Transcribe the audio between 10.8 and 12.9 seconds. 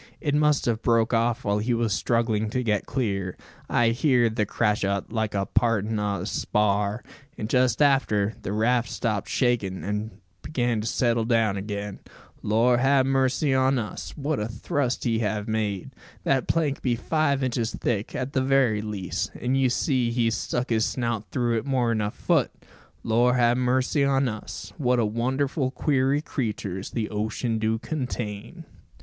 to settle down again. Lor